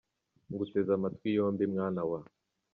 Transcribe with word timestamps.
Nguteze 0.49 0.91
amatwi 0.97 1.27
yombi 1.37 1.63
mwana 1.73 2.01
wa! 2.09 2.19